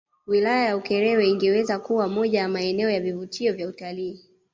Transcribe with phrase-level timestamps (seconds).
[0.27, 4.23] Wilaya ya Ukerewe ingeweza kuwa moja ya maeneo ya vivutio vya utalii